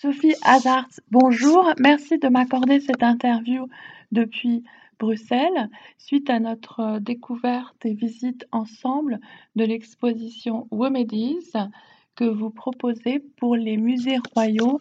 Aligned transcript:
Sophie 0.00 0.36
Hazard, 0.42 0.86
bonjour. 1.10 1.72
Merci 1.80 2.18
de 2.18 2.28
m'accorder 2.28 2.78
cette 2.78 3.02
interview 3.02 3.66
depuis 4.12 4.62
Bruxelles, 5.00 5.68
suite 5.96 6.30
à 6.30 6.38
notre 6.38 6.78
euh, 6.78 7.00
découverte 7.00 7.84
et 7.84 7.94
visite 7.94 8.46
ensemble 8.52 9.18
de 9.56 9.64
l'exposition 9.64 10.68
Womedies 10.70 11.50
que 12.14 12.22
vous 12.22 12.50
proposez 12.50 13.18
pour 13.38 13.56
les 13.56 13.76
musées 13.76 14.18
royaux 14.32 14.78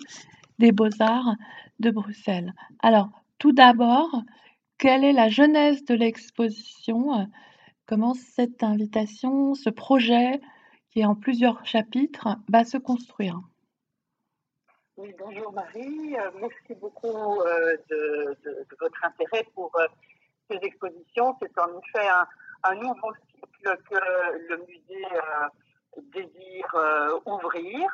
des 0.60 0.72
beaux-arts 0.72 1.34
de 1.80 1.90
Bruxelles. 1.90 2.54
Alors, 2.84 3.10
tout 3.40 3.54
d'abord, 3.54 4.22
quelle 4.78 5.04
est 5.04 5.14
la 5.14 5.30
genèse 5.30 5.84
de 5.84 5.96
l'exposition? 5.96 7.28
Comment 7.88 8.14
cette 8.14 8.62
invitation, 8.62 9.56
ce 9.56 9.72
projet, 9.72 10.42
qui 10.92 11.00
est 11.00 11.06
en 11.06 11.16
plusieurs 11.16 11.66
chapitres, 11.66 12.38
va 12.50 12.66
se 12.66 12.78
construire? 12.78 13.42
Oui, 14.98 15.14
bonjour 15.20 15.54
Marie. 15.54 16.18
Euh, 16.18 16.32
merci 16.36 16.74
beaucoup 16.82 17.40
euh, 17.42 17.78
de, 17.90 18.36
votre 18.80 19.06
intérêt 19.06 19.46
pour 19.54 19.72
euh, 19.78 19.86
ces 20.50 20.58
expositions. 20.64 21.38
C'est 21.40 21.60
en 21.60 21.80
effet 21.80 22.08
un, 22.64 22.76
nouveau 22.76 23.14
cycle 23.32 23.78
que 23.90 23.96
le 24.50 24.58
musée 24.58 25.06
désire 26.14 26.76
ouvrir. 27.26 27.90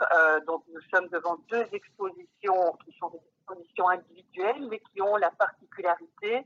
donc 0.47 0.63
nous 0.73 0.81
sommes 0.93 1.07
devant 1.09 1.37
deux 1.51 1.65
expositions 1.71 2.77
qui 2.83 2.97
sont 2.97 3.09
des 3.09 3.19
expositions 3.37 3.89
individuelles, 3.89 4.67
mais 4.69 4.79
qui 4.79 5.01
ont 5.01 5.15
la 5.17 5.31
particularité 5.31 6.45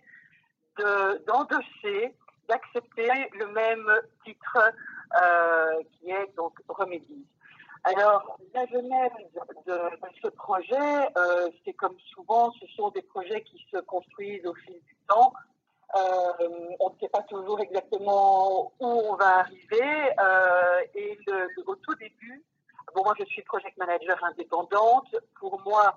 d'endosser, 1.26 2.16
d'accepter 2.50 3.10
le 3.40 3.48
même 3.48 3.90
titre 4.26 4.74
qui 5.94 6.10
est 6.12 6.36
donc 6.36 6.54
Remédie. 6.68 7.26
Alors, 7.84 8.38
la 8.54 8.66
genèse 8.66 9.12
de, 9.66 9.80
ce 10.22 10.28
projet, 10.30 11.10
euh, 11.18 11.50
c'est 11.64 11.74
comme 11.74 11.98
souvent, 12.14 12.52
ce 12.60 12.68
sont 12.76 12.90
des 12.90 13.02
projets 13.02 13.42
qui 13.44 13.64
se 13.72 13.78
construisent 13.78 14.46
au 14.46 14.54
fil 14.56 14.74
du 14.74 14.96
temps. 15.08 15.34
Euh, 15.96 16.76
on 16.80 16.90
ne 16.90 17.00
sait 17.00 17.10
pas 17.10 17.24
toujours 17.24 17.60
exactement 17.62 18.74
où 18.80 18.86
on 18.86 19.16
va 19.16 19.40
arriver. 19.40 20.12
Euh, 20.20 20.82
et 20.96 21.18
au 21.66 21.76
tout 21.76 21.96
début, 21.96 22.44
bon, 22.94 23.04
moi 23.04 23.14
je 23.20 23.26
suis 23.26 23.42
project 23.44 23.78
manager 23.78 24.22
indépendante. 24.24 25.16
Pour 25.40 25.62
moi, 25.62 25.96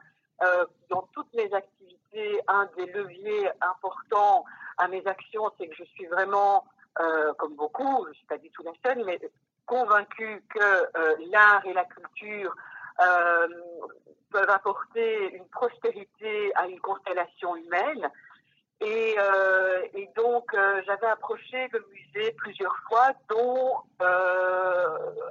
dans 0.88 1.02
toutes 1.12 1.32
mes 1.34 1.52
activités, 1.52 2.40
un 2.48 2.66
des 2.76 2.86
leviers 2.86 3.50
importants 3.60 4.44
à 4.78 4.88
mes 4.88 5.06
actions, 5.06 5.50
c'est 5.58 5.68
que 5.68 5.74
je 5.74 5.84
suis 5.84 6.06
vraiment, 6.06 6.64
comme 7.36 7.56
beaucoup, 7.56 8.04
je 8.04 8.08
ne 8.10 8.14
suis 8.14 8.26
pas 8.26 8.38
du 8.38 8.50
tout 8.50 8.62
la 8.62 8.72
seule, 8.82 9.04
mais 9.04 9.18
convaincu 9.70 10.42
que 10.48 10.58
euh, 10.58 11.16
l'art 11.30 11.64
et 11.64 11.72
la 11.72 11.84
culture 11.84 12.52
euh, 13.00 13.48
peuvent 14.32 14.50
apporter 14.50 15.32
une 15.36 15.46
prospérité 15.46 16.52
à 16.56 16.66
une 16.66 16.80
constellation 16.80 17.54
humaine. 17.54 18.10
Et, 18.80 19.14
euh, 19.18 19.86
donc, 20.16 20.46
j'avais 20.86 21.06
approché 21.06 21.68
le 21.72 21.84
musée 21.92 22.32
plusieurs 22.32 22.76
fois, 22.88 23.12
dont 23.28 23.76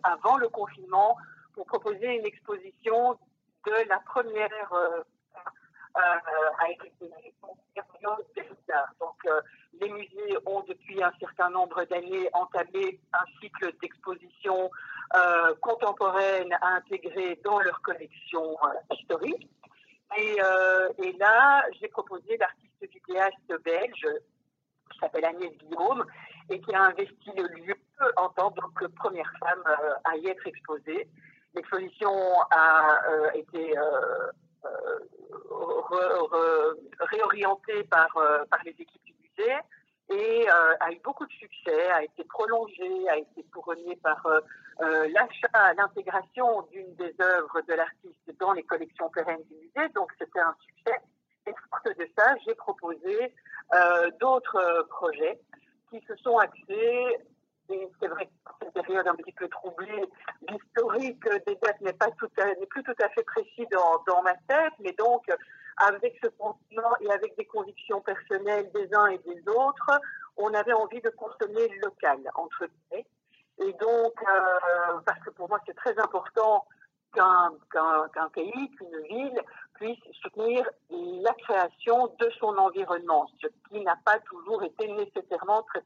avant 0.04 0.38
le 0.38 0.48
confinement, 0.50 1.18
pour 1.54 1.66
proposer 1.66 2.08
une 2.16 2.26
exposition 2.26 3.18
de 3.66 3.90
la 3.90 4.00
première 4.00 4.72
à 5.96 6.70
été 6.70 6.92
Donc, 9.00 9.28
les 9.82 9.90
musées 9.90 10.38
ont 10.46 10.62
depuis 10.68 11.02
un 11.04 11.12
certain 11.20 11.50
nombre 11.50 11.84
d'années 11.86 12.30
entamé 12.34 13.00
un 13.14 13.26
cycle 13.42 13.74
d'exposition 13.82 14.70
euh, 15.16 15.56
contemporaine 15.62 16.54
à 16.62 16.76
intégrer 16.76 17.40
dans 17.44 17.60
leur 17.60 17.82
collection 17.82 18.44
euh, 18.64 18.96
historique. 18.96 19.50
Euh, 20.18 20.90
et, 21.00 21.14
là, 21.14 21.64
j'ai 21.80 21.88
proposé 21.88 22.38
l'artiste 22.38 22.94
vidéaste 22.94 23.64
belge 23.64 24.08
qui 24.92 25.00
s'appelle 25.00 25.26
Agnès 25.26 25.52
Guillaume 25.58 26.06
et 26.50 26.60
qui 26.62 26.74
a 26.74 26.84
investi 26.84 27.32
le 27.36 27.48
lieu 27.48 27.76
en 28.18 28.30
tant 28.30 28.52
que 28.52 28.86
première 28.86 29.32
femme 29.40 29.64
à 30.04 30.16
y 30.18 30.28
être 30.28 30.46
exposée. 30.46 31.08
L'exposition 31.56 32.12
a 32.52 33.02
été 33.34 33.76
réorientée 37.00 37.84
par, 37.86 38.10
par 38.50 38.64
les 38.64 38.72
équipes 38.72 39.00
et 40.10 40.50
euh, 40.50 40.76
a 40.80 40.92
eu 40.92 41.00
beaucoup 41.04 41.26
de 41.26 41.32
succès, 41.32 41.90
a 41.92 42.04
été 42.04 42.24
prolongé, 42.24 43.10
a 43.10 43.18
été 43.18 43.44
couronné 43.54 43.96
par 43.98 44.26
euh, 44.26 44.40
euh, 44.82 45.08
l'achat, 45.10 45.74
l'intégration 45.76 46.64
d'une 46.72 46.96
des 46.96 47.14
œuvres 47.22 47.62
de 47.68 47.74
l'artiste 47.74 48.40
dans 48.40 48.54
les 48.54 48.64
collections 48.64 49.10
pérennes 49.10 49.44
du 49.44 49.56
musée. 49.56 49.90
Donc 49.94 50.12
c'était 50.18 50.40
un 50.40 50.56
succès. 50.62 51.00
Et 51.46 51.54
forte 51.70 51.98
de 51.98 52.10
ça, 52.18 52.36
j'ai 52.46 52.56
proposé 52.56 53.34
d'autres 54.20 54.88
projets 54.90 55.40
qui 55.90 56.02
se 56.08 56.16
sont 56.18 56.38
axés 56.38 57.18
c'est 58.00 58.08
vrai 58.08 58.26
que 58.26 58.52
cette 58.62 58.86
période 58.86 59.08
un 59.08 59.16
petit 59.16 59.32
peu 59.34 59.48
troublée, 59.48 60.10
l'historique 60.48 61.24
des 61.46 61.56
dates 61.56 61.82
n'est 61.82 61.94
pas 61.94 62.10
tout 62.18 62.30
n'est 62.38 62.66
plus 62.66 62.84
tout 62.84 62.96
à 63.02 63.10
fait 63.10 63.24
précis 63.24 63.68
dans, 63.72 64.22
ma 64.24 64.34
tête, 64.48 64.74
mais 64.80 64.94
donc 64.94 65.26
avec 65.78 66.20
ce 66.24 66.30
continent 66.30 66.94
et 67.02 67.12
avec 67.12 67.38
des 67.38 67.46
convictions 67.46 68.02
personnelles 68.02 68.70
des 68.74 68.94
uns 68.94 69.08
et 69.08 69.18
des 69.20 69.42
autres, 69.48 70.02
on 70.38 70.54
avait 70.54 70.74
envie 70.74 71.02
de 71.02 71.10
consommer 71.10 71.70
local, 71.82 72.20
entre 72.36 72.66
guillemets. 72.66 73.06
Et 73.62 73.74
donc, 73.74 74.14
euh, 74.22 75.00
parce 75.06 75.20
que 75.20 75.30
pour 75.32 75.50
moi, 75.50 75.60
c'est 75.66 75.76
très 75.76 75.98
important 76.00 76.66
qu'un 77.14 78.30
pays, 78.34 78.72
qu'une 78.72 79.02
ville 79.10 79.42
puisse 79.80 80.00
soutenir 80.22 80.66
la 80.90 81.34
création 81.34 82.08
de 82.20 82.30
son 82.40 82.56
environnement, 82.58 83.28
ce 83.42 83.48
qui 83.70 83.82
n'a 83.82 83.98
pas 84.04 84.20
toujours 84.20 84.62
été 84.64 84.88
nécessairement 84.88 85.64
très, 85.64 85.84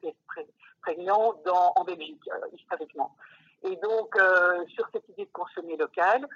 prégnant 0.81 1.35
en 1.75 1.83
Belgique, 1.83 2.27
euh, 2.29 2.47
historiquement. 2.53 3.15
Et 3.63 3.75
donc, 3.77 4.15
euh, 4.17 4.65
sur 4.67 4.87
cette 4.93 5.07
idée 5.09 5.25
de 5.25 5.31
consommer 5.31 5.77
local, 5.77 6.27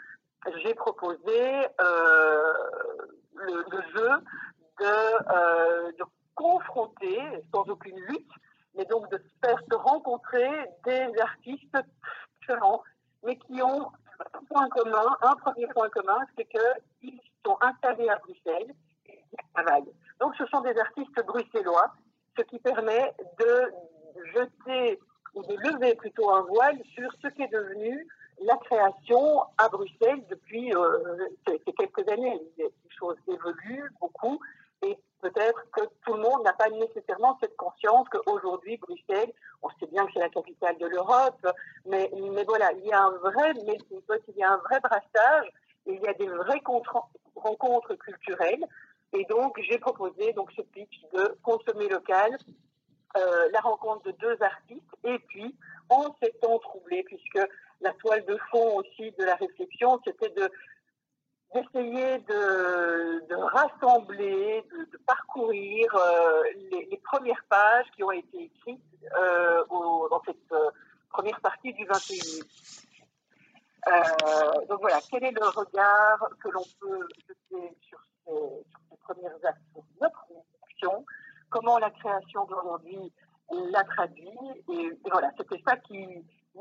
j'ai 0.63 0.73
proposé 0.75 1.68
euh, 1.81 2.53
le, 3.34 3.81
jeu 3.94 4.09
de, 4.79 6.03
confronter, 6.35 7.19
sans 7.51 7.63
aucune 7.63 8.00
lutte, 8.00 8.31
mais 8.75 8.85
donc 8.85 9.09
de 9.12 9.22
faire 9.44 9.59
se 9.69 9.75
rencontrer 9.75 10.47
des 10.85 11.12
artistes 11.19 11.78
différents, 12.39 12.84
mais 13.24 13.38
qui 13.38 13.62
ont 13.62 13.91
un 14.34 14.44
point 14.47 14.69
commun, 14.69 15.18
un 15.22 15.35
premier 15.35 15.68
point 15.68 15.89
commun, 15.89 16.19
c'est 16.38 16.45
qu'ils 16.45 17.19
installés 17.62 18.09
à 18.09 18.18
Bruxelles 18.18 18.74
et 19.06 19.19
ils 19.31 19.53
travaillent. 19.53 19.94
Donc 20.19 20.35
ce 20.35 20.46
sont 20.47 20.62
des 20.62 20.78
artistes 20.78 21.25
bruxellois, 21.25 21.94
ce 22.38 22.44
qui 22.44 22.59
permet 22.59 23.13
de 23.40 23.72
jeter 24.34 25.00
ou 25.35 25.44
de 25.44 25.56
lever 25.56 25.96
plutôt 25.96 26.30
un 26.31 26.41
voile 26.41 26.80
sur 26.96 27.09
ce 27.22 27.28
qui 27.30 27.44
est 27.44 27.52
devenu 27.52 28.07
la 28.41 28.56
création 28.57 29.44
à 29.57 29.69
Bruxelles 29.69 30.24
depuis 30.30 30.74
euh, 30.75 31.30
quelques 31.46 32.07
années. 32.09 32.40
Les 32.57 32.72
choses 33.00 33.18
évoluent 33.28 33.91
beaucoup 34.00 34.40
et 34.84 34.97
peut-être 35.22 35.63
que 35.72 35.81
tout 36.06 36.13
le 36.13 36.22
monde 36.22 36.44
n'a 36.44 36.53
pas 36.53 36.69
nécessairement 36.69 37.38
cette 37.41 37.56
conscience 37.57 38.07
qu'aujourd'hui, 38.09 38.78
Bruxelles, 38.78 39.34
on 39.63 39.69
sait 39.80 39.88
bien 39.88 40.06
que 40.06 40.12
c'est 40.13 40.19
la 40.19 40.30
capitale 40.30 40.78
de 40.78 40.86
l'Europe, 40.86 41.47
mais, 41.86 42.12
mais 42.31 42.44
voilà, 42.44 42.72
il 42.74 42.86
y 42.86 42.91
a 42.91 43.02
un 43.02 43.18
vrai 43.18 43.53
il 43.56 44.38
y 44.38 44.44
a 44.44 44.52
un 44.52 44.57
vrai 44.57 44.80
brassage, 44.80 45.50
il 45.88 46.00
y 46.00 46.07
a 46.07 46.13
des 46.13 46.28
vraies 46.28 46.62
rencontres 47.38 47.96
culturelles. 47.96 48.66
Et 49.14 49.24
donc, 49.25 49.59
j'ai 49.70 49.78
proposé 49.78 50.34
donc 50.34 50.52
ce 50.56 50.62
pitch 50.62 51.02
de 51.14 51.38
consommer 51.42 51.88
local, 51.88 52.38
euh, 53.16 53.50
la 53.53 53.59
rencontre 53.62 54.03
de 54.03 54.12
deux 54.12 54.38
artistes, 54.42 54.96
et 55.03 55.18
puis 55.20 55.56
en 55.90 56.14
ces 56.22 56.31
temps 56.42 56.59
troublés, 56.59 57.03
puisque 57.03 57.40
la 57.81 57.94
toile 57.94 58.25
de 58.25 58.38
fond 58.52 58.78
aussi 58.78 59.12
de 59.12 59.24
la 59.24 59.36
réflexion, 59.36 60.00
c'était 60.06 60.30
de 60.30 60.50
d'essayer 61.53 62.19
de, 62.19 63.36
rassembler, 63.36 64.66
de, 64.69 64.98
parcourir 65.07 65.95
euh, 65.95 66.44
les, 66.72 67.01
premières 67.06 67.44
pages 67.50 67.86
qui 67.95 68.04
ont 68.04 68.12
été 68.12 68.44
écrites 68.44 68.81
euh, 69.18 69.63
dans 69.69 70.22
cette 70.25 70.54
première 71.10 71.39
partie 71.39 71.72
du 71.74 71.86
21e. 71.86 72.87
Donc 74.69 74.81
voilà, 74.81 75.00
quel 75.10 75.24
est 75.24 75.31
le 75.31 75.48
regard 75.48 76.30
que 76.44 76.50
l'on 76.50 76.63
peut 76.80 77.07
jeter 77.28 77.75
sur 77.81 78.00
ces, 78.25 78.98
premières 79.07 79.36
actions, 79.44 79.84
notre 80.01 80.25
action, 80.63 81.06
comment 81.50 81.78
la 81.80 81.89
création 81.92 82.45
d'aujourd'hui 82.45 83.13
l'a 83.72 83.84
traduit, 83.86 84.28
et 84.69 84.92
voilà, 85.10 85.31
c'était 85.38 85.62
ça 85.66 85.78
qui, 85.78 86.06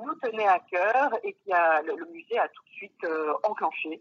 nous 0.04 0.14
tenait 0.16 0.46
à 0.46 0.58
cœur 0.70 1.14
et 1.24 1.32
qui 1.32 1.52
a, 1.52 1.82
le, 1.82 1.94
musée 2.12 2.38
a 2.38 2.48
tout 2.48 2.62
de 2.64 2.70
suite 2.70 3.04
euh, 3.04 3.32
enclenché 3.44 4.00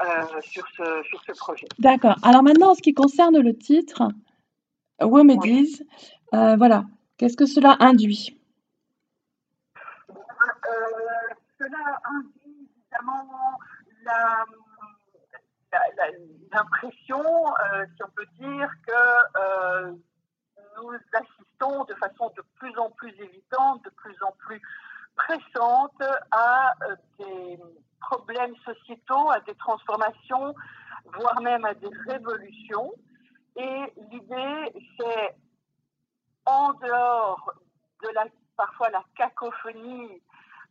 euh, 0.00 0.40
sur, 0.42 0.66
ce, 0.76 1.02
sur 1.04 1.22
ce 1.22 1.32
projet. 1.32 1.66
D'accord. 1.78 2.16
Alors 2.22 2.42
maintenant, 2.42 2.70
en 2.70 2.74
ce 2.74 2.82
qui 2.82 2.94
concerne 2.94 3.38
le 3.38 3.56
titre, 3.56 4.02
Womedies, 5.00 5.80
euh, 6.34 6.56
voilà, 6.56 6.84
qu'est-ce 7.16 7.36
que 7.36 7.46
cela 7.46 7.76
induit? 7.80 8.38
Cela 11.58 12.00
induit 12.04 12.41
l'impression, 16.52 17.24
si 17.96 18.02
on 18.02 18.10
peut 18.14 18.26
dire, 18.38 18.68
que 18.86 19.92
nous 20.76 20.92
assistons 21.12 21.84
de 21.84 21.94
façon 21.94 22.32
de 22.36 22.42
plus 22.56 22.76
en 22.78 22.90
plus 22.90 23.12
évidente, 23.20 23.84
de 23.84 23.90
plus 23.90 24.16
en 24.22 24.32
plus 24.32 24.60
pressante 25.16 26.02
à 26.30 26.72
des 27.18 27.58
problèmes 28.00 28.54
sociétaux, 28.64 29.30
à 29.30 29.40
des 29.40 29.54
transformations, 29.56 30.54
voire 31.04 31.40
même 31.40 31.64
à 31.64 31.74
des 31.74 31.90
révolutions. 32.06 32.92
Et 33.56 33.92
l'idée, 34.10 34.72
c'est 34.98 35.36
en 36.46 36.72
dehors 36.74 37.52
de 38.02 38.08
la, 38.14 38.24
parfois 38.56 38.90
la 38.90 39.04
cacophonie 39.14 40.22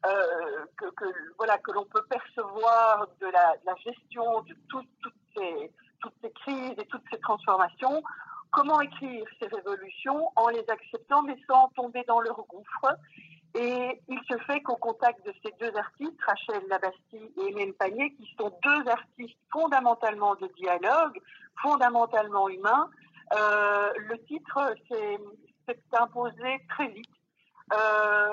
euh, 0.05 0.65
que, 0.77 1.05
voilà, 1.37 1.57
que 1.59 1.71
l'on 1.71 1.85
peut 1.85 2.03
percevoir 2.09 3.07
de 3.19 3.27
la, 3.27 3.75
gestion 3.85 4.41
de 4.41 4.55
tout, 4.69 4.83
toutes, 5.01 5.13
ces, 5.35 5.71
toutes 5.99 6.15
ces 6.23 6.31
crises 6.31 6.75
et 6.77 6.85
toutes 6.87 7.03
ces 7.11 7.19
transformations, 7.19 8.03
comment 8.51 8.81
écrire 8.81 9.25
ces 9.39 9.47
révolutions 9.47 10.31
en 10.35 10.49
les 10.49 10.65
acceptant 10.69 11.23
mais 11.23 11.37
sans 11.47 11.69
tomber 11.69 12.03
dans 12.07 12.19
leur 12.21 12.43
gouffre 12.47 12.97
et 13.53 14.01
il 14.07 14.19
se 14.29 14.37
fait 14.45 14.61
qu'au 14.61 14.77
contact 14.77 15.25
de 15.25 15.33
ces 15.43 15.51
deux 15.59 15.75
artistes, 15.77 16.21
Rachel 16.25 16.63
Labastille 16.69 17.31
et 17.37 17.49
Hélène 17.49 17.73
Panier, 17.73 18.13
qui 18.13 18.33
sont 18.39 18.51
deux 18.63 18.89
artistes 18.89 19.37
fondamentalement 19.51 20.35
de 20.35 20.47
dialogue, 20.57 21.19
fondamentalement 21.61 22.47
humains, 22.47 22.89
euh, 23.33 23.91
le 23.97 24.17
titre 24.25 24.73
s'est 24.89 25.79
imposé 25.93 26.65
très 26.69 26.87
vite. 26.87 27.09
Euh, 27.73 28.29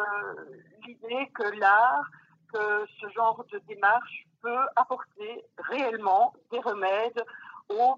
L'idée 0.89 1.29
que 1.35 1.43
l'art, 1.61 2.07
que 2.51 2.65
ce 2.99 3.07
genre 3.15 3.45
de 3.53 3.61
démarche 3.69 4.27
peut 4.41 4.65
apporter 4.75 5.45
réellement 5.59 6.33
des 6.51 6.61
remèdes 6.61 7.23
aux 7.69 7.97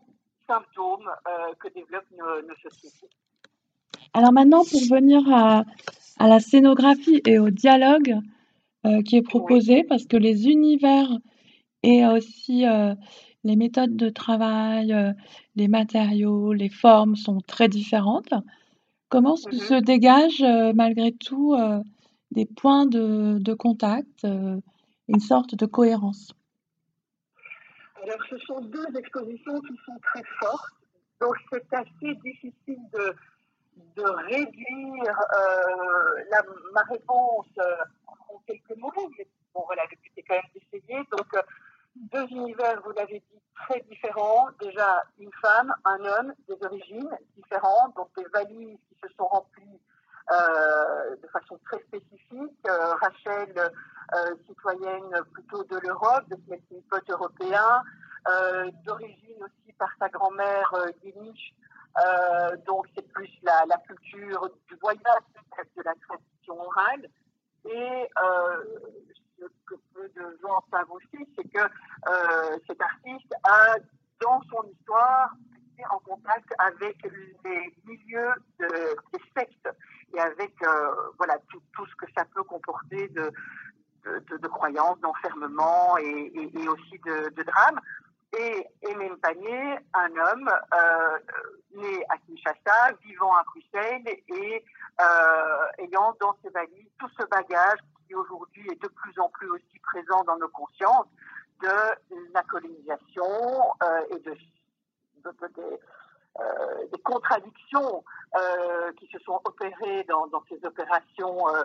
symptômes 0.49 1.09
euh, 1.29 1.55
que 1.61 1.69
développent 1.73 2.11
nos, 2.19 2.43
nos 2.49 2.57
sociétés. 2.57 3.09
Alors 4.13 4.33
maintenant, 4.33 4.65
pour 4.65 4.81
venir 4.91 5.21
à, 5.33 5.63
à 6.19 6.27
la 6.27 6.41
scénographie 6.41 7.23
et 7.27 7.39
au 7.39 7.51
dialogue 7.51 8.17
euh, 8.87 9.03
qui 9.03 9.15
est 9.19 9.23
proposé, 9.23 9.85
parce 9.85 10.05
que 10.07 10.17
les 10.17 10.49
univers 10.49 11.09
et 11.85 12.05
aussi 12.07 12.67
euh, 12.67 12.95
les 13.45 13.55
méthodes 13.55 13.95
de 13.97 14.09
travail, 14.09 15.15
les 15.55 15.69
matériaux, 15.69 16.53
les 16.53 16.71
formes 16.71 17.15
sont 17.15 17.39
très 17.41 17.69
différentes. 17.69 18.35
Comment 19.11 19.37
se, 19.37 19.49
se 19.53 19.75
Mhm. 19.75 19.81
dégagent 19.81 20.43
euh, 20.43 20.73
malgré 20.75 21.13
tout 21.13 21.55
des 22.31 22.47
points 22.47 22.87
de, 22.87 23.55
contact, 23.55 24.25
euh, 24.25 24.61
une 25.09 25.21
sorte 25.21 25.55
de 25.55 25.67
cohérence? 25.67 26.33
Alors, 28.03 28.19
ce 28.29 28.39
sont 28.39 28.61
deux 28.61 28.87
expositions 28.97 29.61
qui 29.61 29.75
sont 29.85 29.99
très 30.03 30.23
fortes, 30.41 30.73
donc 31.21 31.35
c'est 31.53 31.75
assez 31.75 32.15
difficile 32.25 32.81
de, 32.95 33.15
de 33.97 34.03
réduire 34.03 35.21
euh, 35.37 36.41
ma 36.73 36.83
réponse 36.83 37.47
euh, 37.59 37.77
en 38.07 38.39
quelques 38.47 38.77
mots. 38.79 38.93
Bon, 39.55 39.65
voilà, 39.67 39.83
le 39.91 39.97
but 39.97 40.13
est 40.17 40.23
quand 40.23 40.37
même 40.37 40.43
d'essayer. 40.55 41.03
Donc, 41.11 41.45
deux 41.97 42.27
univers, 42.29 42.81
vous 42.85 42.93
l'avez 42.93 43.21
dit, 43.21 43.41
très 43.55 43.81
différents. 43.91 44.49
Déjà, 44.61 45.05
une 45.19 45.33
femme, 45.43 45.75
un 45.85 45.99
homme, 46.05 46.33
des 46.49 46.57
origines 46.65 47.11
différentes, 47.37 47.95
donc 47.97 48.09
des 48.17 48.25
valises 48.33 48.79
qui 48.89 48.97
se 49.03 49.09
sont 49.17 49.27
remplies 49.27 49.81
de 50.29 51.27
façon 51.29 51.59
très 51.65 51.81
spécifique. 51.85 52.59
Euh, 52.69 52.95
Rachel, 52.95 53.55
euh, 54.15 54.35
citoyenne 54.47 55.11
plutôt 55.33 55.65
de 55.65 55.79
l'Europe, 55.79 56.29
de 56.29 56.37
ce 56.37 56.51
melting 56.51 56.83
pot 56.91 57.03
européen, 57.11 57.83
euh, 58.29 58.71
d'origine 58.85 59.43
aussi 59.43 59.73
par 59.79 59.89
sa 59.99 60.09
grand-mère 60.09 60.73
euh, 60.75 60.91
yéniche, 61.03 61.55
euh, 61.99 62.57
donc 62.67 62.87
c'est 62.95 63.07
plus 63.13 63.31
la, 63.43 63.65
culture 63.87 64.51
du 64.69 64.77
voyage, 64.77 65.01
de 65.77 65.83
la 65.83 65.95
tradition 66.07 66.61
orale. 66.61 67.09
Et 67.65 68.09
euh, 68.23 68.65
ce 69.39 69.47
que 69.67 69.75
peu 69.95 70.09
de 70.09 70.39
gens 70.43 70.63
savent 70.71 70.91
aussi, 70.91 71.29
c'est 71.37 71.49
que 71.49 71.61
euh, 71.61 72.59
cet 72.67 72.81
artiste 72.81 73.33
a, 73.45 73.77
dans 74.21 74.41
son 74.51 74.69
histoire, 74.71 75.35
été 75.75 75.85
en 75.91 75.99
contact 76.01 76.53
avec 76.59 76.97
les 77.03 77.75
milieux 77.85 78.33
de, 78.59 78.69
des 79.13 79.23
sectes 79.37 79.69
et 80.15 80.21
avec 80.21 80.55
euh, 80.63 80.95
voilà 81.19 81.39
tout, 81.51 81.63
tout, 81.75 81.87
ce 81.87 81.95
que 81.97 82.07
ça 82.17 82.25
peut 82.35 82.43
comporter 82.43 83.09
de, 83.09 83.33
de, 84.05 84.49
croyances, 84.49 84.99
d'enfermement 85.01 85.97
et, 85.99 86.33
et, 86.35 86.69
aussi 86.69 86.99
de, 87.05 87.29
de 87.31 87.43
drame. 87.43 87.81
Et 88.39 88.67
Aimé 88.83 89.11
Panier, 89.21 89.79
un 89.93 90.11
homme 90.11 90.49
euh, 90.49 91.19
né 91.75 92.05
à 92.09 92.17
Kinshasa, 92.19 92.93
vivant 93.03 93.35
à 93.35 93.43
Bruxelles 93.45 94.07
et 94.07 94.65
euh, 95.01 95.67
ayant 95.79 96.17
dans 96.21 96.37
ses 96.43 96.51
valises 96.51 96.91
tout 96.99 97.09
ce 97.19 97.27
bagage 97.27 97.79
qui 98.07 98.15
aujourd'hui 98.15 98.69
est 98.71 98.83
de 98.83 98.89
plus 98.89 99.19
en 99.19 99.29
plus 99.31 99.51
aussi 99.51 99.79
présent 99.83 100.23
dans 100.25 100.37
nos 100.37 100.49
consciences 100.49 101.09
de 101.61 102.33
la 102.33 102.43
colonisation 102.45 103.25
et 104.11 104.19
de, 104.21 104.35
de, 105.25 105.31
de 105.31 105.79
des 106.93 106.99
contradictions 107.03 108.05
euh, 108.37 108.93
qui 108.93 109.09
se 109.09 109.19
sont 109.25 109.41
opérées 109.45 110.05
dans, 110.05 110.31
ces 110.49 110.65
opérations 110.65 111.49
euh, 111.49 111.65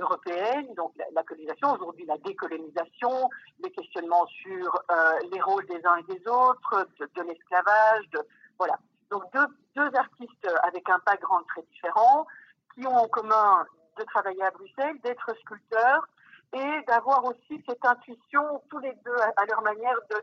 européennes, 0.00 0.74
donc 0.74 0.92
la, 1.12 1.22
colonisation, 1.22 1.72
aujourd'hui 1.72 2.04
la 2.06 2.18
décolonisation, 2.18 3.30
les 3.62 3.70
questionnements 3.70 4.26
sur 4.26 4.82
les 5.30 5.40
rôles 5.40 5.66
des 5.66 5.80
uns 5.86 5.96
et 5.96 6.14
des 6.14 6.26
autres, 6.26 6.88
de, 6.98 7.22
l'esclavage, 7.22 8.10
voilà. 8.58 8.76
Donc 9.10 9.22
deux, 9.32 9.46
deux, 9.76 9.96
artistes 9.96 10.48
avec 10.64 10.88
un 10.88 10.98
background 11.06 11.46
très 11.46 11.62
différent, 11.62 12.26
qui 12.74 12.86
ont 12.86 12.96
en 12.96 13.08
commun 13.08 13.64
de 13.96 14.04
travailler 14.04 14.42
à 14.42 14.50
Bruxelles, 14.50 15.00
d'être 15.02 15.32
sculpteurs 15.42 16.08
et 16.52 16.82
d'avoir 16.88 17.24
aussi 17.24 17.62
cette 17.68 17.84
intuition, 17.84 18.60
tous 18.68 18.78
les 18.80 18.94
deux 19.04 19.16
à 19.36 19.46
leur 19.46 19.62
manière, 19.62 19.96
de, 20.10 20.16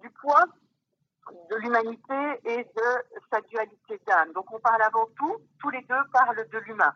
du 0.00 0.10
poids 0.10 0.44
de 1.50 1.56
l'humanité 1.56 2.40
et 2.44 2.64
de 2.64 3.20
sa 3.32 3.40
dualité 3.42 4.00
d'âme. 4.06 4.32
Donc 4.32 4.52
on 4.52 4.58
parle 4.60 4.82
avant 4.82 5.06
tout, 5.16 5.36
tous 5.60 5.70
les 5.70 5.82
deux 5.82 6.04
parlent 6.12 6.46
de 6.50 6.58
l'humain. 6.58 6.92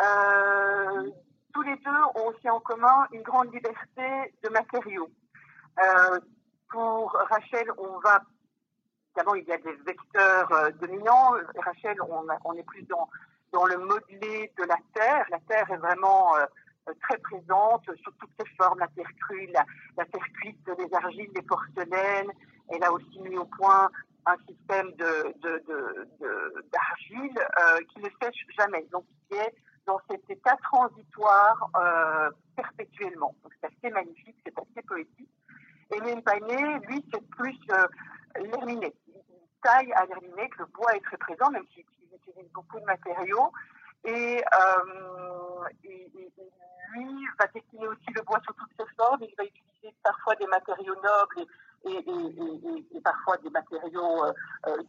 Euh, 0.00 1.10
tous 1.52 1.62
les 1.62 1.76
deux 1.76 2.02
ont 2.16 2.28
aussi 2.28 2.48
en 2.50 2.60
commun 2.60 3.06
une 3.12 3.22
grande 3.22 3.52
liberté 3.52 4.34
de 4.42 4.48
matériaux. 4.50 5.08
Euh, 5.82 6.20
pour 6.68 7.12
Rachel, 7.30 7.66
on 7.78 7.98
va, 8.00 8.22
évidemment, 9.08 9.34
il 9.36 9.44
y 9.44 9.52
a 9.52 9.58
des 9.58 9.72
vecteurs 9.86 10.52
euh, 10.52 10.70
dominants. 10.72 11.34
Rachel, 11.64 11.96
on, 12.02 12.54
est 12.54 12.62
plus 12.64 12.82
dans, 12.82 13.08
dans 13.52 13.64
le 13.64 13.78
modelé 13.78 14.52
de 14.58 14.64
la 14.64 14.76
terre. 14.94 15.24
La 15.30 15.38
terre 15.48 15.70
est 15.70 15.78
vraiment 15.78 16.34
très 17.02 17.18
présente 17.18 17.84
sur 17.84 18.12
toutes 18.20 18.30
ses 18.38 18.46
formes, 18.56 18.78
la 18.78 18.88
terre 18.88 19.10
crue, 19.22 19.46
la, 19.46 19.64
la 19.96 20.04
terre 20.04 20.26
cuite, 20.40 20.70
les 20.78 20.94
argiles, 20.94 21.30
les 21.34 21.42
porcelaines, 21.42 22.30
elle 22.68 22.84
a 22.84 22.92
aussi 22.92 23.18
mis 23.20 23.36
au 23.36 23.44
point 23.44 23.90
un 24.26 24.36
système 24.48 24.92
d'argile 24.92 25.38
euh, 27.38 27.78
qui 27.92 28.00
ne 28.00 28.08
sèche 28.20 28.44
jamais, 28.58 28.84
donc 28.92 29.04
qui 29.28 29.36
est 29.38 29.54
dans 29.86 30.00
cet 30.10 30.28
état 30.28 30.56
transitoire 30.64 31.70
euh, 31.76 32.30
perpétuellement. 32.56 33.34
C'est 33.60 33.68
assez 33.68 33.90
magnifique, 33.94 34.36
c'est 34.44 34.58
assez 34.58 34.82
poétique. 34.86 35.30
Et 35.94 36.00
Panier, 36.22 36.80
lui, 36.88 37.04
c'est 37.12 37.24
plus 37.28 37.56
euh, 37.70 37.86
l'herminé. 38.40 38.92
Il 39.06 39.22
taille 39.62 39.92
à 39.92 40.04
l'herminé, 40.06 40.48
que 40.50 40.58
le 40.58 40.66
bois 40.66 40.96
est 40.96 41.04
très 41.04 41.16
présent, 41.16 41.48
même 41.50 41.64
s'il 41.72 41.84
utilise 42.12 42.50
beaucoup 42.52 42.80
de 42.80 42.84
matériaux. 42.84 43.52
Et, 44.06 44.42
euh, 44.42 45.68
et, 45.84 46.10
lui 46.92 47.26
va 47.38 47.46
décliner 47.52 47.88
aussi 47.88 48.10
le 48.14 48.22
bois 48.22 48.40
sous 48.46 48.52
toutes 48.54 48.70
ses 48.78 48.94
formes. 48.96 49.22
Il 49.22 49.34
va 49.36 49.44
utiliser 49.44 49.94
parfois 50.02 50.34
des 50.36 50.46
matériaux 50.46 50.94
nobles 50.94 51.48
et, 51.84 53.00
parfois 53.00 53.36
des 53.38 53.50
matériaux 53.50 54.24
euh, 54.24 54.82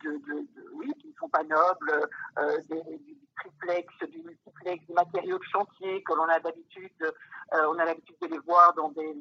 oui, 0.74 0.92
qui 1.00 1.08
ne 1.08 1.14
sont 1.20 1.30
pas 1.30 1.44
nobles, 1.44 2.08
euh, 2.40 2.58
des, 2.70 2.98
du 2.98 3.18
triplex, 3.38 3.94
du 4.10 4.24
multiplex, 4.24 4.86
des 4.88 4.94
matériaux 4.94 5.38
de 5.38 5.44
chantier 5.44 6.04
que 6.04 6.14
l'on 6.14 6.28
a 6.28 6.40
d'habitude, 6.40 6.92
euh, 7.02 7.68
on 7.70 7.78
a 7.80 7.86
l'habitude 7.86 8.16
de 8.22 8.28
les 8.28 8.40
voir 8.40 8.74
dans 8.74 8.90
des 8.90 9.16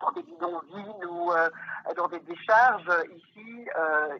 dans 0.00 0.12
des 0.12 0.22
ou 0.22 1.32
euh, 1.32 1.48
dans 1.96 2.06
des 2.06 2.20
décharges. 2.20 2.88
Ici, 3.16 3.66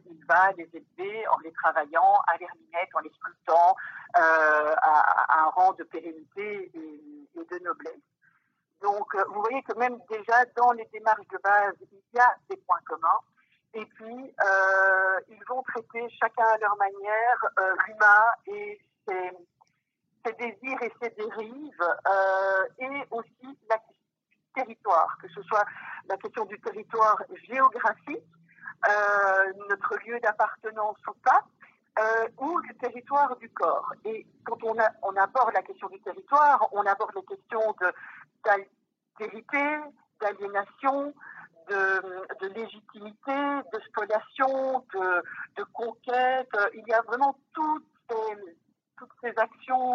il 0.06 0.24
va 0.28 0.50
les 0.56 0.68
élever 0.72 1.28
en 1.28 1.38
les 1.38 1.52
travaillant 1.52 2.20
à 2.26 2.36
l'herminette, 2.36 2.88
en 2.94 3.00
les 3.00 3.10
sculptant 3.10 3.76
à, 4.14 4.20
à, 4.20 5.42
un 5.44 5.50
rang 5.50 5.72
de 5.74 5.84
pérennité 5.84 6.70
et, 6.74 7.18
de 7.34 7.64
noblesse. 7.64 8.02
Donc, 8.82 9.14
euh, 9.14 9.24
vous 9.28 9.40
voyez 9.40 9.62
que 9.62 9.76
même 9.78 9.98
déjà 10.10 10.44
dans 10.56 10.72
les 10.72 10.84
démarches 10.92 11.26
de 11.28 11.38
base, 11.38 11.74
il 11.80 12.02
y 12.12 12.18
a 12.18 12.34
des 12.50 12.56
points 12.58 12.80
communs. 12.86 13.20
Et 13.74 13.84
puis, 13.84 14.34
euh, 14.44 15.20
ils 15.28 15.44
vont 15.48 15.62
traiter 15.62 16.08
chacun 16.20 16.44
à 16.44 16.58
leur 16.58 16.76
manière 16.76 17.38
euh, 17.58 17.74
l'humain 17.86 18.24
et 18.46 18.80
ses, 19.06 20.32
désirs 20.38 20.82
et 20.82 20.92
ses 21.00 21.10
dérives, 21.10 21.96
et 22.78 23.06
aussi 23.10 23.58
la 23.70 23.78
question 23.78 23.94
du 24.30 24.52
territoire, 24.54 25.16
que 25.22 25.28
ce 25.28 25.42
soit 25.42 25.64
la 26.08 26.16
question 26.18 26.44
du 26.44 26.60
territoire 26.60 27.16
géographique, 27.48 28.26
notre 29.70 29.96
lieu 30.06 30.20
d'appartenance 30.20 30.98
ou 31.08 31.14
pas, 31.24 31.42
ou 32.38 32.58
le 32.58 32.74
territoire 32.74 33.36
du 33.36 33.48
corps. 33.50 33.92
Et 34.04 34.26
quand 34.44 34.58
on, 34.62 35.16
aborde 35.16 35.52
la 35.54 35.62
question 35.62 35.88
du 35.88 36.00
territoire, 36.00 36.68
on 36.72 36.84
aborde 36.86 37.14
les 37.16 37.24
questions 37.24 37.74
d'altérité, 38.44 39.80
d'aliénation, 40.20 41.12
de, 41.68 42.46
légitimité, 42.54 43.34
de 43.72 43.80
spoliation, 43.88 44.84
de, 44.94 45.64
conquête. 45.72 46.56
Il 46.74 46.84
y 46.86 46.92
a 46.92 47.02
vraiment 47.02 47.36
toutes 47.52 47.86
ces, 48.08 48.56
toutes 48.96 49.12
ces 49.22 49.32
actions 49.36 49.94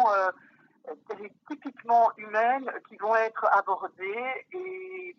typiquement 1.48 2.10
humaines 2.16 2.70
qui 2.88 2.96
vont 2.96 3.14
être 3.16 3.46
abordées 3.52 4.46
et, 4.52 5.16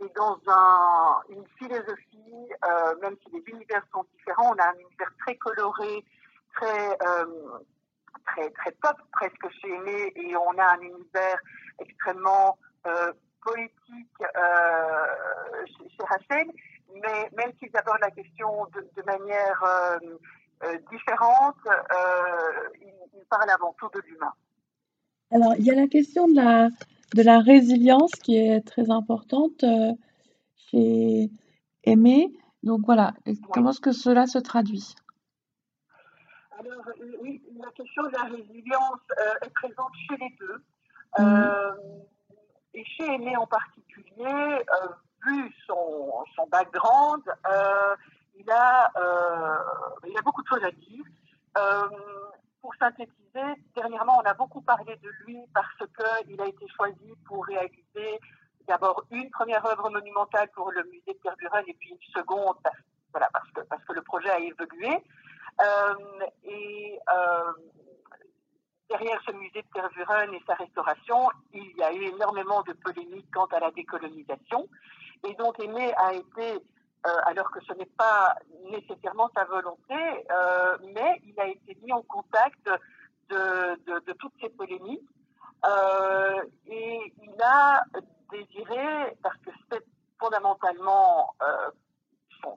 et 0.00 0.08
dans 0.16 0.38
un, 0.46 1.22
une 1.28 1.46
philosophie, 1.58 2.48
euh, 2.64 2.96
même 3.00 3.16
si 3.22 3.32
les 3.32 3.42
univers 3.52 3.82
sont 3.92 4.04
différents, 4.16 4.52
on 4.54 4.58
a 4.58 4.68
un 4.68 4.74
univers 4.74 5.12
très 5.20 5.36
coloré, 5.36 6.04
très, 6.54 6.90
euh, 7.06 7.58
très, 8.26 8.50
très 8.50 8.72
pop 8.72 8.96
presque 9.12 9.48
chez 9.60 9.68
Aimé 9.68 10.12
et 10.16 10.36
on 10.36 10.58
a 10.58 10.74
un 10.74 10.80
univers 10.80 11.38
extrêmement 11.80 12.58
euh, 12.86 13.12
politique 13.42 14.20
euh, 14.20 15.66
chez, 15.66 16.04
Rachel, 16.04 16.50
mais 16.94 17.30
même 17.36 17.52
s'ils 17.58 17.76
abordent 17.76 18.00
la 18.00 18.10
question 18.10 18.66
de, 18.74 18.88
de 18.96 19.02
manière 19.02 19.98
différente, 20.90 21.56
ils 22.82 23.24
parlent 23.28 23.50
avant 23.50 23.74
tout 23.74 23.88
de 23.90 24.00
l'humain. 24.00 24.32
Alors, 25.30 25.54
il 25.58 25.64
y 25.64 25.70
a 25.70 25.74
la 25.74 25.88
question 25.88 26.28
de 26.28 26.36
la, 26.36 26.68
de 27.14 27.22
la 27.22 27.40
résilience 27.40 28.12
qui 28.12 28.36
est 28.36 28.60
très 28.60 28.90
importante 28.90 29.64
euh, 29.64 29.92
chez 30.56 31.30
Aimé. 31.82 32.32
Donc 32.62 32.82
voilà, 32.86 33.14
comment 33.52 33.70
est-ce 33.70 33.80
que 33.80 33.92
cela 33.92 34.26
se 34.26 34.38
traduit? 34.38 34.94
Alors, 36.58 36.84
oui, 37.20 37.42
la 37.58 37.70
question 37.72 38.04
de 38.04 38.10
la 38.10 38.24
résilience 38.24 39.00
euh, 39.18 39.46
est 39.46 39.50
présente 39.50 39.92
chez 40.08 40.16
les 40.16 40.36
deux. 40.38 40.64
Mmh. 41.18 41.22
Euh, 41.22 41.72
et 42.74 42.84
chez 42.84 43.04
Aimé 43.04 43.36
en 43.36 43.46
particulier, 43.46 44.64
vu 45.26 45.52
son, 45.66 46.12
son 46.36 46.46
background, 46.48 47.22
il, 48.36 48.50
a, 48.50 48.90
il 50.06 50.16
a 50.16 50.22
beaucoup 50.22 50.42
de 50.42 50.48
choses 50.48 50.64
à 50.64 50.70
dire 50.70 51.04
pour 52.64 52.74
synthétiser, 52.76 53.60
dernièrement, 53.76 54.22
on 54.24 54.26
a 54.26 54.32
beaucoup 54.32 54.62
parlé 54.62 54.96
de 54.96 55.10
lui 55.26 55.38
parce 55.52 55.76
qu'il 55.76 56.40
a 56.40 56.46
été 56.46 56.66
choisi 56.74 57.12
pour 57.26 57.44
réaliser 57.44 58.18
d'abord 58.66 59.04
une 59.10 59.28
première 59.28 59.66
œuvre 59.66 59.90
monumentale 59.90 60.48
pour 60.54 60.72
le 60.72 60.82
musée 60.84 61.12
de 61.12 61.18
Tervuren 61.22 61.62
et 61.66 61.74
puis 61.74 61.90
une 61.90 62.12
seconde 62.14 62.56
parce, 62.62 62.78
voilà, 63.12 63.28
parce, 63.34 63.50
que, 63.50 63.60
parce 63.68 63.84
que 63.84 63.92
le 63.92 64.00
projet 64.00 64.30
a 64.30 64.38
évolué. 64.38 64.88
Euh, 65.60 66.26
et 66.44 66.98
euh, 67.14 67.52
derrière 68.88 69.20
ce 69.26 69.32
musée 69.32 69.60
de 69.60 69.68
Tervuren 69.74 70.32
et 70.32 70.42
sa 70.46 70.54
restauration, 70.54 71.28
il 71.52 71.70
y 71.76 71.82
a 71.82 71.92
eu 71.92 72.04
énormément 72.14 72.62
de 72.62 72.72
polémiques 72.72 73.30
quant 73.30 73.48
à 73.52 73.60
la 73.60 73.72
décolonisation. 73.72 74.66
Et 75.28 75.34
donc 75.34 75.60
Aimé 75.60 75.92
a 75.98 76.14
été 76.14 76.64
alors 77.26 77.50
que 77.50 77.60
ce 77.64 77.72
n'est 77.74 77.90
pas 77.96 78.34
nécessairement 78.70 79.30
sa 79.36 79.44
volonté, 79.44 79.94
euh, 80.30 80.78
mais 80.94 81.20
il 81.24 81.38
a 81.38 81.46
été 81.48 81.76
mis 81.82 81.92
en 81.92 82.02
contact 82.02 82.68
de, 83.28 84.12
toutes 84.18 84.34
ces 84.40 84.48
polémiques 84.50 85.08
euh, 85.66 86.42
et 86.66 87.14
il 87.22 87.34
a 87.42 87.82
désiré, 88.30 89.16
parce 89.22 89.36
que 89.38 89.50
c'est 89.70 89.84
fondamentalement 90.18 91.34
euh, 91.42 91.70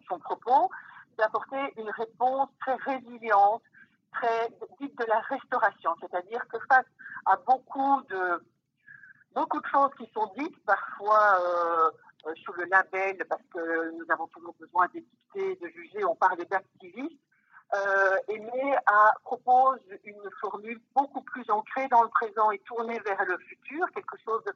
son, 0.08 0.20
propos, 0.20 0.70
d'apporter 1.18 1.74
une 1.77 1.89
réponse 1.89 2.50
très 2.62 2.75
résiliente, 2.75 3.63
très 4.13 4.50
dite 4.80 4.98
de 4.98 5.06
la 5.06 5.20
restauration, 5.22 5.96
c'est-à-dire 6.01 6.46
que 6.48 6.58
face 6.70 6.86
à 7.25 7.38
beaucoup 7.38 8.01
de 8.10 8.44
beaucoup 9.34 9.62
de 9.62 9.68
choses 9.68 9.92
qui 10.00 10.10
sont 10.13 10.32
dites, 10.38 10.66
parfois 10.66 11.39
euh, 11.39 11.46
euh, 11.86 11.92
sous 12.36 12.53
le 12.53 12.65
label, 12.65 13.17
parce 13.29 13.41
que 13.53 13.91
nous 13.91 14.05
avons 14.10 14.27
toujours 14.27 14.55
besoin 14.60 14.88
d'édicter, 14.93 15.55
de 15.55 15.67
juger, 15.69 16.03
on 16.05 16.15
parle 16.15 16.38
d'activistes, 16.46 17.19
euh, 17.75 18.15
Aimé 18.29 18.75
a, 18.86 19.12
propose 19.24 19.79
une 20.05 20.29
formule 20.39 20.79
beaucoup 20.96 21.22
plus 21.22 21.50
ancrée 21.50 21.88
dans 21.89 22.03
le 22.03 22.10
présent 22.10 22.50
et 22.51 22.60
tournée 22.60 23.00
vers 23.00 23.24
le 23.25 23.38
futur, 23.39 23.86
quelque 23.93 24.17
chose 24.24 24.41
de, 24.46 24.53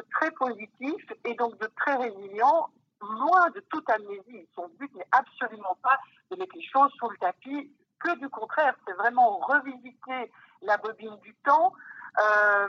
de 0.00 0.06
très 0.12 0.30
positif 0.30 1.04
et 1.24 1.34
donc 1.34 1.58
de 1.58 1.66
très 1.76 1.96
résilient, 1.96 2.70
loin 3.02 3.50
de 3.50 3.60
toute 3.68 3.88
amnésie. 3.90 4.48
Son 4.54 4.68
but 4.78 4.92
n'est 4.94 5.08
absolument 5.12 5.76
pas 5.82 5.98
de 6.30 6.36
mettre 6.36 6.56
les 6.56 6.64
choses 6.64 6.90
sous 6.98 7.10
le 7.10 7.16
tapis, 7.18 7.70
que 7.98 8.18
du 8.18 8.28
contraire, 8.28 8.74
c'est 8.86 8.94
vraiment 8.94 9.38
revisiter 9.38 10.32
la 10.62 10.76
bobine 10.78 11.16
du 11.22 11.34
temps 11.44 11.72
euh, 12.18 12.68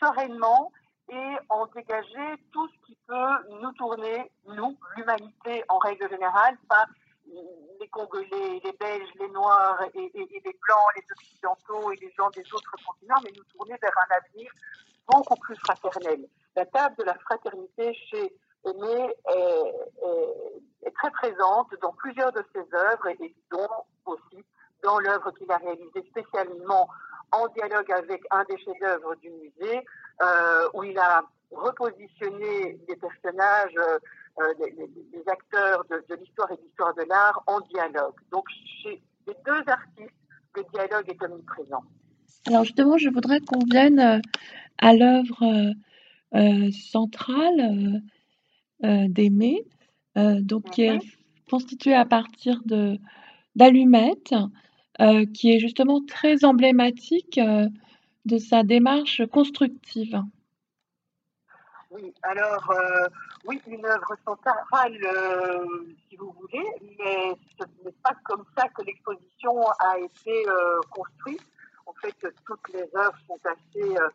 sereinement 0.00 0.72
et 1.08 1.36
en 1.48 1.66
dégager 1.66 2.36
tout 2.52 2.68
ce 2.68 2.86
qui 2.86 2.96
peut 3.06 3.58
nous 3.60 3.72
tourner, 3.72 4.30
nous, 4.46 4.76
l'humanité 4.96 5.64
en 5.68 5.78
règle 5.78 6.08
générale, 6.10 6.56
pas 6.68 6.84
les 7.80 7.88
Congolais, 7.88 8.60
les 8.64 8.72
Belges, 8.72 9.08
les 9.20 9.28
Noirs 9.28 9.82
et, 9.94 10.10
les 10.14 10.40
Blancs, 10.42 10.92
les 10.96 11.04
Occidentaux 11.12 11.92
et 11.92 11.96
les 11.96 12.12
gens 12.12 12.30
des 12.30 12.44
autres 12.52 12.72
continents, 12.86 13.20
mais 13.24 13.32
nous 13.36 13.44
tourner 13.44 13.76
vers 13.80 13.92
un 13.96 14.16
avenir 14.16 14.50
beaucoup 15.06 15.36
plus 15.36 15.56
fraternel. 15.56 16.26
La 16.56 16.66
table 16.66 16.96
de 16.96 17.04
la 17.04 17.14
fraternité 17.14 17.94
chez 18.10 18.32
Aimé 18.64 19.14
est 20.84 20.94
très 20.94 21.10
présente 21.10 21.68
dans 21.80 21.92
plusieurs 21.92 22.32
de 22.32 22.44
ses 22.52 22.74
œuvres 22.74 23.08
et 23.08 23.34
dont 23.50 23.68
aussi 24.06 24.44
dans 24.82 24.98
l'œuvre 24.98 25.30
qu'il 25.32 25.50
a 25.50 25.56
réalisée 25.56 26.04
spécialement 26.10 26.88
en 27.32 27.48
dialogue 27.48 27.90
avec 27.92 28.22
un 28.30 28.44
des 28.44 28.58
chefs-d'œuvre 28.58 29.14
du 29.16 29.30
musée, 29.30 29.84
euh, 30.22 30.68
où 30.74 30.84
il 30.84 30.98
a 30.98 31.22
repositionné 31.50 32.78
des 32.88 32.96
personnages, 32.96 33.74
euh, 33.76 34.54
des, 34.58 34.70
des, 34.72 35.28
acteurs 35.28 35.84
de, 35.90 36.04
de 36.08 36.14
l'histoire 36.16 36.50
et 36.52 36.56
de 36.56 36.62
l'histoire 36.62 36.94
de 36.94 37.02
l'art 37.08 37.42
en 37.46 37.60
dialogue. 37.60 38.14
Donc, 38.30 38.44
chez 38.82 39.02
les 39.26 39.34
deux 39.44 39.62
artistes, 39.66 40.14
le 40.56 40.64
dialogue 40.72 41.08
est 41.08 41.22
omniprésent. 41.22 41.82
Alors 42.46 42.64
justement, 42.64 42.96
je 42.96 43.08
voudrais 43.10 43.40
qu'on 43.40 43.64
vienne 43.70 43.98
euh, 43.98 44.20
à 44.78 44.94
l'œuvre 44.94 45.74
euh, 46.34 46.70
centrale 46.72 48.02
euh, 48.84 49.06
d'Aimé, 49.08 49.64
donc 50.16 50.70
qui 50.70 50.82
est 50.82 50.96
mm-hmm. 50.96 51.50
constituée 51.50 51.94
à 51.94 52.04
partir 52.04 52.60
de 52.64 52.98
d'allumettes, 53.54 54.34
qui 55.32 55.52
est 55.52 55.58
justement 55.60 56.04
très 56.04 56.44
emblématique 56.44 57.40
de 58.24 58.38
sa 58.38 58.62
démarche 58.62 59.22
constructive. 59.26 60.22
Oui, 61.90 62.12
alors, 62.22 62.70
euh, 62.70 63.08
oui, 63.46 63.62
une 63.66 63.84
œuvre 63.86 64.14
centrale, 64.26 64.98
euh, 65.04 65.64
si 66.08 66.16
vous 66.16 66.34
voulez, 66.38 66.66
mais 66.98 67.32
ce 67.58 67.64
n'est 67.82 67.96
pas 68.02 68.14
comme 68.24 68.44
ça 68.56 68.68
que 68.68 68.82
l'exposition 68.82 69.62
a 69.78 69.98
été 69.98 70.48
euh, 70.48 70.80
construite. 70.90 71.42
En 71.86 71.94
fait, 71.94 72.14
toutes 72.44 72.68
les 72.74 72.84
œuvres 72.94 73.16
sont 73.26 73.40
assez 73.46 73.96
euh, 73.96 74.08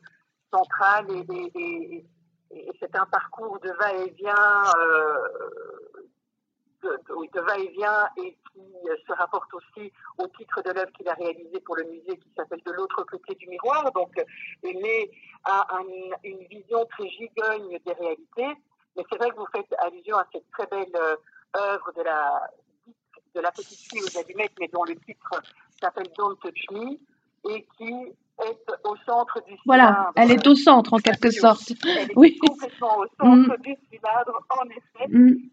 centrales 0.52 1.08
et, 1.10 2.06
c'est 2.80 2.96
un 2.96 3.06
parcours 3.08 3.60
de 3.62 3.72
va-et-vient 3.72 4.64
euh, 4.78 5.18
de, 6.84 7.32
de 7.34 7.42
va-et-vient 7.42 8.08
et 8.18 8.38
qui 8.52 8.62
se 9.08 9.14
rapporte 9.14 9.54
aussi 9.54 9.92
au 10.18 10.28
titre 10.28 10.62
de 10.64 10.72
l'œuvre 10.72 10.92
qu'il 10.92 11.08
a 11.10 11.14
réalisée 11.14 11.60
pour 11.66 11.76
le 11.76 11.84
musée 11.86 12.18
qui 12.18 12.30
s'appelle 12.36 12.62
De 12.66 12.72
l'autre 12.72 13.04
côté 13.04 13.36
du 13.36 13.48
miroir. 13.48 13.92
Donc, 13.94 14.12
Aimé 14.64 15.12
a 15.44 15.76
un, 15.76 15.84
une 16.24 16.46
vision 16.48 16.86
très 16.86 17.10
gigogne 17.10 17.80
des 17.86 17.94
réalités. 17.94 18.54
Mais 18.96 19.04
c'est 19.10 19.18
vrai 19.18 19.30
que 19.32 19.36
vous 19.36 19.48
faites 19.56 19.74
allusion 19.80 20.18
à 20.18 20.28
cette 20.32 20.50
très 20.52 20.68
belle 20.68 20.96
euh, 20.96 21.16
œuvre 21.58 21.92
de 21.96 22.04
la, 22.04 22.48
de 23.36 23.42
la 23.42 23.52
petite 23.52 23.80
fille 23.80 24.02
aux 24.02 24.18
allumettes, 24.20 24.54
mais 24.60 24.68
dont 24.68 24.84
le 24.84 24.96
titre 24.96 25.42
s'appelle 25.82 26.08
Don't 26.18 26.38
Touch 26.40 26.66
Me 26.72 27.00
et 27.50 27.66
qui 27.78 27.90
est 27.90 28.66
au 28.84 28.96
centre 29.06 29.40
du 29.42 29.52
cylindre. 29.52 29.62
Voilà, 29.66 30.12
elle 30.16 30.32
est 30.32 30.48
au 30.48 30.56
centre 30.56 30.94
en 30.94 30.98
quelque 30.98 31.32
sorte. 31.32 31.72
Elle 31.86 32.12
est 32.12 32.14
oui. 32.16 32.38
complètement 32.38 33.00
au 33.00 33.06
centre 33.20 33.58
mmh. 33.58 33.62
du 33.62 33.76
cylindre, 33.90 34.46
en 34.50 34.70
effet. 34.70 35.08
Mmh. 35.08 35.28
Et, 35.28 35.52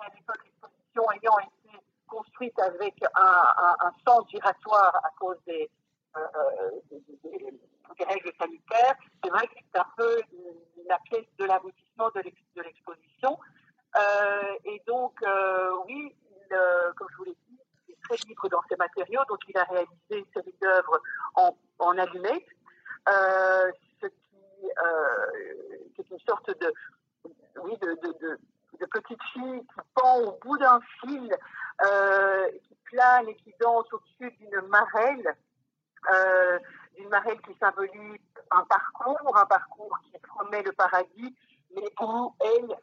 à 0.00 0.08
l'époque, 0.14 0.49
ayant 0.96 1.38
été 1.38 1.78
construite 2.06 2.58
avec 2.58 2.94
un, 3.14 3.92
sens 4.06 4.28
giratoire 4.30 4.94
à 5.04 5.10
cause 5.18 5.36
des, 5.46 5.70
euh, 6.16 6.20
des, 6.90 7.00
des, 7.22 8.04
règles 8.04 8.32
sanitaires, 8.40 8.96
c'est 9.22 9.30
vrai 9.30 9.46
que 9.46 9.54
c'est 9.72 9.78
un 9.78 9.86
peu 9.96 10.20
la 10.88 10.98
pièce 11.00 11.26
de 11.38 11.44
l'aboutissement 11.44 12.10
de 12.14 12.62
l'exposition. 12.62 13.38
Euh, 13.96 14.52
et 14.64 14.82
donc, 14.86 15.14
euh, 15.22 15.72
oui, 15.86 16.14
comme 16.96 17.08
je 17.10 17.16
vous 17.16 17.24
l'ai 17.24 17.36
dit, 17.48 17.58
il 17.88 17.92
est 17.92 17.98
très 18.02 18.16
libre 18.28 18.48
dans 18.48 18.62
ses 18.68 18.76
matériaux, 18.76 19.22
donc 19.28 19.40
il 19.48 19.56
a 19.58 19.64
réalisé 19.64 19.94
une 20.10 20.26
série 20.32 20.54
d'œuvres 20.60 21.00
en, 21.34 21.56
en 21.78 21.98
allumettes, 21.98 22.46
euh, 23.08 23.70
ce 24.00 24.06
qui, 24.06 24.16
qui, 25.94 26.00
est 26.00 26.10
une 26.10 26.20
sorte 26.26 26.50
de, 26.58 26.72
oui, 27.62 27.76
de, 27.78 27.88
de, 27.88 28.18
de 28.18 28.38
de 28.78 28.86
petite 28.86 29.22
fille 29.34 29.60
qui 29.60 29.80
pend 29.94 30.20
au 30.20 30.38
bout 30.42 30.56
d'un 30.56 30.80
fil 31.00 31.36
qui 32.62 32.74
plane 32.84 33.28
et 33.28 33.36
qui 33.36 33.54
danse 33.60 33.92
marelle, 34.70 35.36
d'une 36.96 37.08
marelle 37.08 37.40
qui 37.42 37.54
symbolise 37.58 38.18
un 38.50 38.64
parcours, 38.64 39.36
un 39.36 39.46
parcours 39.46 39.98
qui 40.04 40.18
promet 40.18 40.62
le 40.62 40.72
paradis, 40.72 41.36
mais 41.74 41.92
où 42.00 42.34
elle 42.40 42.76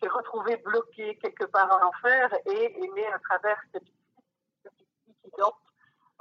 s'est 0.00 0.08
retrouvée 0.08 0.56
bloquée 0.58 1.16
quelque 1.18 1.44
part 1.44 1.70
en 1.72 1.88
enfer 1.88 2.30
et 2.46 2.84
est 2.84 2.94
née 2.94 3.06
à 3.06 3.18
travers 3.18 3.58
cette 3.72 3.84
petite 4.62 4.84
qui 5.24 5.30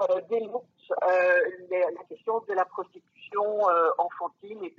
euh, 0.01 0.21
dénonce 0.29 0.63
euh, 1.03 1.41
la 1.69 2.03
question 2.09 2.41
de 2.47 2.53
la 2.53 2.65
prostitution 2.65 3.69
euh, 3.69 3.89
enfantine 3.97 4.63
et 4.63 4.75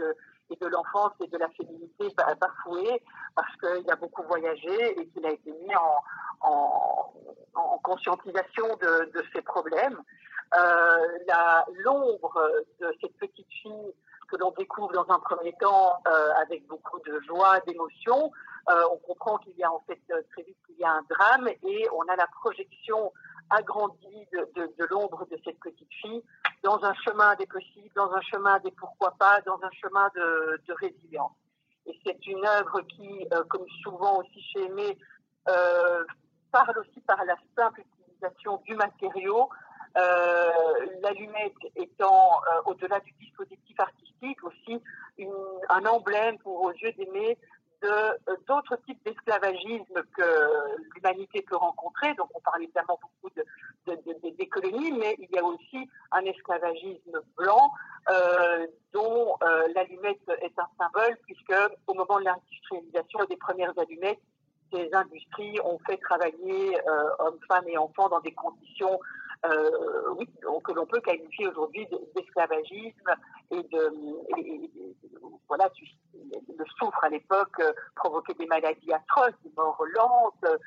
de, 0.60 0.66
l'enfance 0.66 1.12
et 1.22 1.28
de 1.28 1.38
la 1.38 1.48
féminité 1.50 2.08
bafouée 2.16 3.02
parce 3.34 3.56
qu'il 3.56 3.90
a 3.90 3.96
beaucoup 3.96 4.22
voyagé 4.24 5.00
et 5.00 5.06
qu'il 5.08 5.24
a 5.26 5.30
été 5.30 5.52
mis 5.52 5.74
en, 5.76 7.12
en 7.54 7.78
conscientisation 7.78 8.66
de, 8.80 9.24
ces 9.34 9.42
problèmes. 9.42 10.00
Euh, 10.56 10.96
L'ombre 11.84 12.50
de 12.80 12.94
cette 13.00 13.16
petite 13.18 13.50
fille 13.62 13.94
que 14.28 14.36
l'on 14.36 14.52
découvre 14.52 14.92
dans 14.92 15.10
un 15.10 15.18
premier 15.18 15.52
temps 15.60 16.00
euh, 16.06 16.30
avec 16.42 16.66
beaucoup 16.66 16.98
de 17.00 17.20
joie, 17.26 17.60
d'émotion, 17.66 18.32
euh, 18.70 18.82
on 18.90 18.96
comprend 18.98 19.38
qu'il 19.38 19.56
y 19.56 19.64
a 19.64 19.70
en 19.70 19.82
fait 19.86 20.00
très 20.32 20.42
vite 20.42 20.56
qu'il 20.66 20.76
y 20.78 20.84
a 20.84 20.92
un 20.92 21.02
drame 21.10 21.48
et 21.48 21.86
on 21.92 22.02
a 22.02 22.16
la 22.16 22.26
projection 22.40 23.12
agrandie 23.50 24.26
de, 24.32 24.84
l'ombre 24.90 25.26
de 25.30 25.38
cette 25.44 25.60
petite 25.60 25.92
fille 26.00 26.22
dans 26.62 26.82
un 26.82 26.94
chemin 26.94 27.34
des 27.34 27.46
possibles, 27.46 27.90
dans 27.94 28.10
un 28.12 28.22
chemin 28.22 28.58
des 28.60 28.70
pourquoi 28.70 29.14
pas, 29.18 29.40
dans 29.44 29.60
un 29.62 29.70
chemin 29.72 30.08
de, 30.14 30.60
résilience. 30.80 31.32
Et 31.86 31.98
c'est 32.06 32.26
une 32.26 32.44
œuvre 32.46 32.80
qui, 32.82 33.28
comme 33.50 33.66
souvent 33.82 34.20
aussi 34.20 34.40
chez 34.40 34.64
Aimé, 34.64 34.96
parle 36.54 36.78
aussi 36.78 37.00
par 37.00 37.24
la 37.24 37.34
simple 37.56 37.80
utilisation 37.80 38.60
du 38.64 38.74
matériau, 38.76 39.48
euh, 39.96 40.50
l'allumette 41.02 41.62
étant, 41.74 42.30
euh, 42.30 42.70
au-delà 42.70 43.00
du 43.00 43.12
dispositif 43.20 43.78
artistique, 43.78 44.38
aussi 44.44 44.80
un 45.68 45.84
emblème 45.86 46.38
pour 46.38 46.62
aux 46.62 46.72
yeux 46.72 46.92
d'Aimé 46.92 47.38
de 47.82 48.36
d'autres 48.48 48.76
types 48.86 49.02
d'esclavagisme 49.04 50.02
que 50.16 50.28
l'humanité 50.94 51.42
peut 51.42 51.56
rencontrer. 51.56 52.14
Donc, 52.14 52.28
on 52.34 52.40
parle 52.40 52.62
évidemment 52.62 52.98
beaucoup 53.02 53.34
de, 53.36 53.44
de, 53.86 53.94
de, 54.22 54.30
des 54.36 54.48
colonies, 54.48 54.92
mais 54.92 55.16
il 55.18 55.30
y 55.30 55.38
a 55.38 55.44
aussi 55.44 55.88
un 56.12 56.24
esclavagisme 56.24 57.20
blanc 57.36 57.70
euh, 58.10 58.66
dont 58.92 59.36
euh, 59.42 59.68
l'allumette 59.74 60.26
est 60.40 60.58
un 60.58 60.68
symbole, 60.78 61.16
puisque 61.26 61.54
au 61.86 61.94
moment 61.94 62.18
de 62.20 62.24
l'industrialisation 62.24 63.18
des 63.28 63.36
premières 63.36 63.76
allumettes, 63.78 64.22
ces 64.74 64.92
industries 64.92 65.58
ont 65.64 65.78
fait 65.86 65.96
travailler 65.98 66.76
euh, 66.88 67.10
hommes, 67.20 67.38
femmes 67.48 67.68
et 67.68 67.78
enfants 67.78 68.08
dans 68.08 68.20
des 68.20 68.34
conditions 68.34 68.98
euh, 69.44 70.24
que 70.64 70.72
l'on 70.72 70.86
peut 70.86 71.00
qualifier 71.00 71.46
aujourd'hui 71.48 71.86
d'esclavagisme 72.14 73.10
et 73.50 73.62
de, 73.62 73.92
voilà, 75.48 75.70
le 76.14 76.64
souffre 76.78 77.04
à 77.04 77.08
l'époque 77.10 77.60
euh, 77.60 77.72
provoquait 77.94 78.34
des 78.34 78.46
maladies 78.46 78.92
atroces, 78.92 79.34
des 79.44 79.52
morts 79.56 79.84
lentes. 79.94 80.60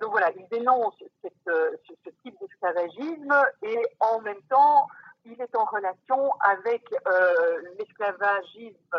Donc 0.00 0.10
voilà, 0.10 0.32
il 0.36 0.46
dénonce 0.48 0.96
ce, 1.22 2.10
type 2.24 2.34
d'esclavagisme 2.40 3.34
et 3.62 3.78
en 4.00 4.20
même 4.20 4.42
temps, 4.50 4.88
il 5.24 5.40
est 5.40 5.56
en 5.56 5.64
relation 5.64 6.32
avec 6.40 6.82
l'esclavagisme 7.78 8.98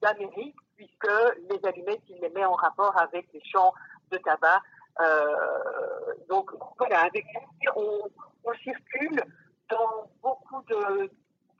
d'Amérique, 0.00 0.56
puisque 0.76 1.08
les 1.50 1.64
allumettes, 1.64 2.02
il 2.08 2.18
les 2.20 2.30
met 2.30 2.44
en 2.44 2.54
rapport 2.54 2.96
avec 2.98 3.26
les 3.32 3.42
champs 3.44 3.72
de 4.10 4.18
tabac. 4.18 4.62
donc 6.28 6.50
voilà, 6.78 7.02
avec 7.02 7.26
on, 7.74 8.02
on 8.44 8.52
circule 8.54 9.22
dans 9.70 10.10
beaucoup 10.22 10.62
de, 10.68 11.10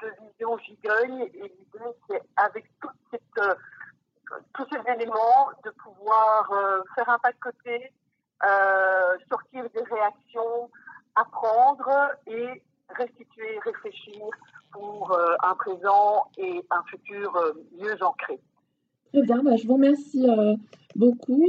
de 0.02 0.12
vision 0.20 0.58
gigogne 0.58 1.22
et 1.34 1.42
l'idée 1.42 1.96
c'est 2.08 2.22
avec 2.36 2.66
toute 2.80 2.90
cette, 3.10 3.38
euh, 3.38 3.54
tous 4.54 4.66
ces 4.70 4.92
éléments 4.92 5.50
de 5.64 5.70
pouvoir 5.70 6.50
euh, 6.52 6.82
faire 6.94 7.08
un 7.08 7.18
pas 7.18 7.32
de 7.32 7.38
côté, 7.38 7.92
euh, 8.44 9.16
sortir 9.28 9.68
des 9.70 9.82
réactions, 9.82 10.70
apprendre 11.14 11.90
et 12.26 12.62
restituer, 12.90 13.58
réfléchir 13.60 14.26
pour 14.72 15.12
euh, 15.12 15.34
un 15.42 15.54
présent 15.54 16.30
et 16.36 16.64
un 16.70 16.82
futur 16.84 17.34
euh, 17.36 17.52
mieux 17.78 18.02
ancré. 18.02 18.40
Bah, 19.22 19.56
je 19.56 19.66
vous 19.66 19.74
remercie 19.74 20.26
beaucoup. 20.94 21.46